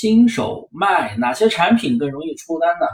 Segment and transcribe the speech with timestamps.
[0.00, 2.86] 新手卖哪些产品更容易出单呢？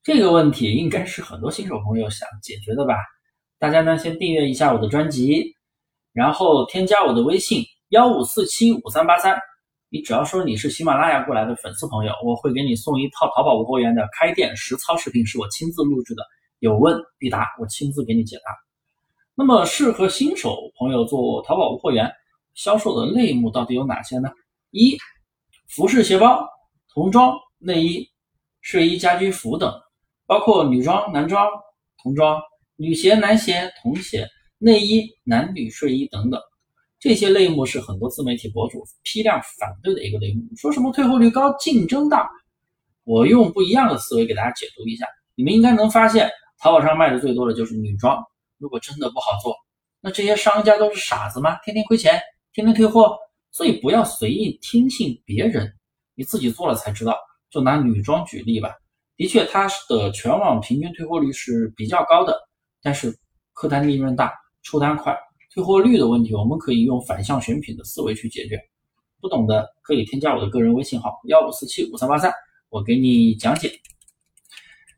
[0.00, 2.94] 这个问题应该是很多新手朋友想解决的吧？
[3.58, 5.56] 大家呢先订阅一下我的专辑，
[6.12, 9.36] 然后添加我的微信幺五四七五三八三。
[9.88, 16.22] 你只要说你是喜马拉雅过来的粉丝朋友，我会给你送一套淘宝无货源的开店实操视频，是我亲自录制的，
[16.60, 18.56] 有问必答，我亲自给你解答。
[19.34, 22.08] 那么适合新手朋友做淘宝无货源
[22.54, 24.30] 销售的类目到底有哪些呢？
[24.70, 24.96] 一
[25.70, 26.44] 服饰鞋包、
[26.92, 28.04] 童装、内衣、
[28.60, 29.72] 睡衣、家居服等，
[30.26, 31.48] 包括女装、男装、
[32.02, 32.42] 童装、
[32.74, 34.26] 女鞋、男鞋、童鞋、
[34.58, 36.40] 内衣、男女睡衣等等，
[36.98, 42.28] 这些类目是很多自媒体博主批量反对的一个类目，说什么退货率高、竞争大。
[43.04, 46.28] 我用不一样的思维给大家解读一下，你们应该能发现，
[46.60, 48.20] 淘宝上卖的最多的就是女装。
[48.58, 49.54] 如果真的不好做，
[50.00, 51.56] 那这些商家都是傻子吗？
[51.64, 52.20] 天天亏钱，
[52.52, 53.16] 天天退货。
[53.52, 55.72] 所以不要随意听信别人，
[56.14, 57.16] 你自己做了才知道。
[57.50, 58.72] 就拿女装举例吧，
[59.16, 62.38] 的确它的全网平均退货率是比较高的，
[62.80, 63.12] 但是
[63.52, 65.12] 客单利润大，出单快，
[65.52, 68.56] 退货率的问题我们可以用反向选品的思维去解决。
[69.20, 72.32] 不懂的可以添加我的个人微信号幺五四七五三八三，
[72.68, 73.72] 我给你讲解。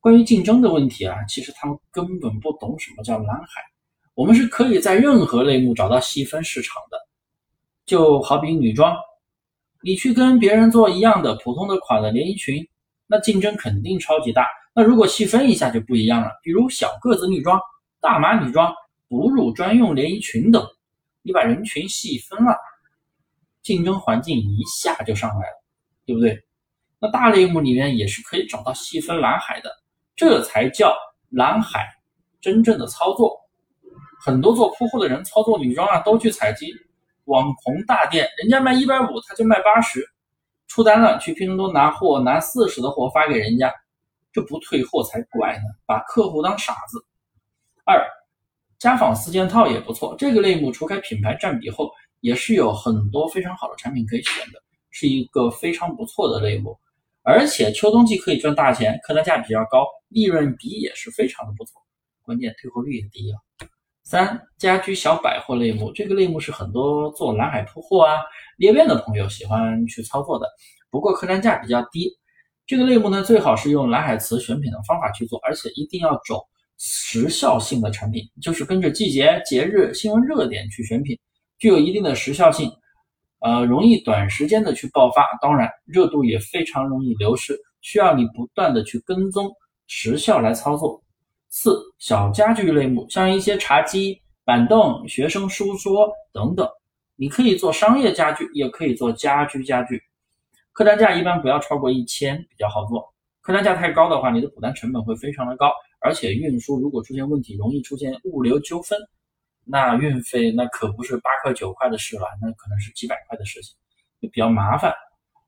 [0.00, 3.62] 关于竞争的问题啊，其实他们根本不懂什么叫蓝海。
[4.14, 6.98] 我们是可以在任何类目找到细分市场的。
[7.86, 8.96] 就好比女装，
[9.82, 12.66] 你去跟别人做一样的普通的款的连衣裙，
[13.06, 14.46] 那竞争肯定超级大。
[14.74, 17.60] 那如果细分一下就不一样了，比如小个子女装、
[18.00, 18.74] 大码女装、
[19.08, 20.66] 哺乳专用连衣裙等，
[21.22, 22.56] 你把人群细分了，
[23.62, 25.64] 竞争环境一下就上来了，
[26.06, 26.42] 对不对？
[26.98, 29.70] 那大类目里面也是可以找到细分蓝海的，
[30.16, 30.96] 这才叫
[31.28, 31.86] 蓝海
[32.40, 33.38] 真正的操作。
[34.24, 36.72] 很多做铺货的人操作女装啊，都去采集。
[37.24, 40.06] 网红大店，人家卖一百五，他就卖八十，
[40.66, 43.72] 出单了，去拼多多拿货，拿四十的货发给人家，
[44.32, 47.04] 这不退货才怪呢，把客户当傻子。
[47.84, 48.04] 二，
[48.78, 51.90] 家纺四件套也不错，这个类目除开品牌占比后，
[52.20, 56.78] 也是有很多非常好的产品可以选的，是一个非常不错的类目，
[57.22, 61.80] 而且秋冬季可以赚大钱，客单价比较高，利润比也是非常的不错，
[62.22, 63.36] 关键退货率也低啊。
[64.04, 68.20] 三家居小百货类目，这个类目是很多做蓝海铺货啊、
[68.58, 70.46] 裂变的朋友喜欢去操作的。
[70.90, 72.10] 不过客单价比较低。
[72.66, 76.42] 这个类目呢，最好是用蓝海词选品的方法去做，而且一定要走
[76.78, 81.18] 时效性的产品，就是跟着季节、节日、新闻热点去选品，
[81.58, 82.72] 具有一定的时效性，
[83.40, 85.26] 呃，容易短时间的去爆发。
[85.42, 89.50] 当然，热度也非常容易流失，需要你不断的去跟踪
[89.86, 91.03] 时效来操作。
[91.56, 96.68] 四小家具类目，像一些茶几、板凳、学生书桌等等，
[97.14, 100.02] 你可以做商业家具，也可以做家居家具。
[100.72, 103.14] 客单价一般不要超过一千，比较好做。
[103.40, 108.98] 客单价太高的话，你的补单成本会非常的高，而且运输如果出现问题，容易出现物流纠纷，
[109.64, 113.76] 那运费那可不是八块九块的事了，那可能是几百块的事情，
[114.20, 114.92] 就比较麻烦。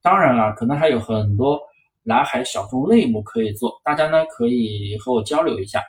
[0.00, 1.60] 当然了，可能还有很多。
[2.08, 5.84] 蓝海小众类目可以做，大家呢可以和我交流一下。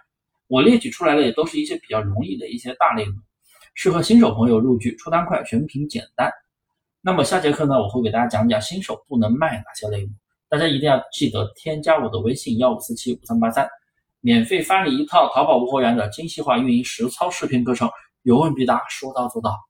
[0.48, 3.14] 我列举出来的也都是一些比较容易的一些大类目，
[3.74, 6.30] 适合新手朋友入局，出单快，选品简单。
[7.00, 10.12] 那么下节课呢，我会给大家讲讲新手不能卖哪些类目，
[10.50, 13.66] 大家一定要记得添加我的微信幺五四七五三八三，
[14.20, 17.90] 免费发你一套淘宝无货源的精细化运营实操视频课程，
[18.24, 19.69] 有问必答，说到做到。